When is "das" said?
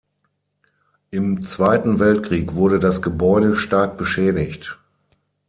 2.79-3.03